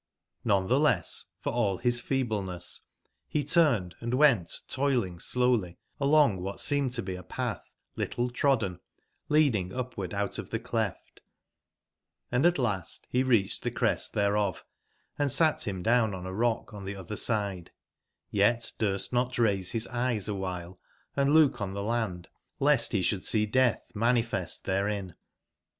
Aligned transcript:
JVone 0.47 0.67
tbe 0.67 0.81
less, 0.81 1.25
for 1.39 1.53
all 1.53 1.77
bis 1.77 2.01
feebleness, 2.01 2.81
be 3.31 3.43
turned 3.43 3.93
and 3.99 4.15
went 4.15 4.51
toiling 4.67 5.19
slowly 5.19 5.77
along 5.99 6.39
wbat 6.39 6.59
seemed 6.59 6.91
to 6.93 7.03
be 7.03 7.13
a 7.15 7.21
patb 7.21 7.61
little 7.95 8.31
trodden 8.31 8.79
leading 9.29 9.71
upward 9.71 10.11
out 10.11 10.39
of 10.39 10.49
tbe 10.49 10.63
cleft; 10.63 11.21
and 12.31 12.47
at 12.47 12.57
last 12.57 13.11
be 13.11 13.21
reacbed 13.23 13.59
tbe 13.61 13.75
crest 13.75 14.13
tbereof, 14.15 14.63
and 15.19 15.31
sat 15.31 15.63
bim 15.65 15.83
down 15.83 16.15
on 16.15 16.25
a 16.25 16.33
rock 16.33 16.73
on 16.73 16.83
tbe 16.83 16.95
otber 16.97 17.15
side; 17.15 17.69
yet 18.31 18.71
durst 18.79 19.13
not 19.13 19.37
raise 19.37 19.73
bis 19.73 19.85
eyes 19.89 20.27
awbile 20.27 20.79
and 21.15 21.31
look 21.31 21.61
on 21.61 21.75
tbc 21.75 21.87
land, 21.87 22.27
lest 22.59 22.91
be 22.93 23.03
sbould 23.03 23.19
seedeatb 23.21 23.83
111 23.93 23.93
manifest 23.93 24.63
tbcrcin. 24.65 25.13